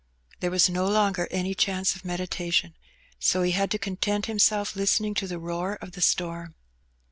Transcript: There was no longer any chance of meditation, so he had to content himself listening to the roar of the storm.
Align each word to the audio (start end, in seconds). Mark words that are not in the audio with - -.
There 0.39 0.49
was 0.49 0.67
no 0.67 0.87
longer 0.87 1.27
any 1.29 1.53
chance 1.53 1.95
of 1.95 2.03
meditation, 2.03 2.75
so 3.19 3.43
he 3.43 3.51
had 3.51 3.69
to 3.69 3.77
content 3.77 4.25
himself 4.25 4.75
listening 4.75 5.13
to 5.13 5.27
the 5.27 5.37
roar 5.37 5.75
of 5.75 5.91
the 5.91 6.01
storm. 6.01 6.55